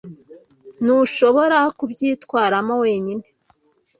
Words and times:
Ntushobora 0.83 1.57
kubyitwaramo 1.77 2.73
wenyine. 2.83 3.25